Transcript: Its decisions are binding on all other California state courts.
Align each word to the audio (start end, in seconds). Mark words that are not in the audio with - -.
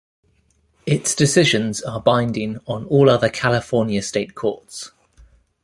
Its 0.87 1.13
decisions 1.13 1.79
are 1.83 2.01
binding 2.01 2.57
on 2.65 2.85
all 2.87 3.07
other 3.07 3.29
California 3.29 4.01
state 4.01 4.33
courts. 4.33 4.89